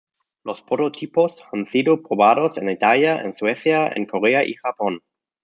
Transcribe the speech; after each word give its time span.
Los 0.43 0.63
prototipos 0.63 1.43
han 1.51 1.67
sido 1.67 2.01
probados 2.01 2.57
en 2.57 2.71
Italia, 2.71 3.21
en 3.21 3.35
Suecia, 3.35 3.87
en 3.89 4.07
Corea 4.07 4.43
y 4.43 4.55
Japón. 4.55 5.03